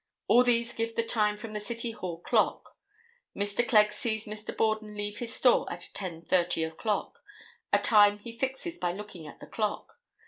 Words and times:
All 0.27 0.41
these 0.41 0.73
give 0.73 0.95
the 0.95 1.03
time 1.03 1.37
from 1.37 1.53
the 1.53 1.59
City 1.59 1.91
Hall 1.91 2.19
clock. 2.21 2.75
Mr. 3.35 3.63
Clegg 3.63 3.93
sees 3.93 4.25
Mr. 4.25 4.57
Borden 4.57 4.95
leave 4.97 5.19
his 5.19 5.31
store 5.35 5.71
at 5.71 5.91
10:30 5.93 6.67
o'clock, 6.67 7.19
a 7.71 7.77
time 7.77 8.17
he 8.17 8.31
fixes 8.35 8.79
by 8.79 8.93
looking 8.93 9.27
at 9.27 9.39
the 9.39 9.45
clock. 9.45 9.99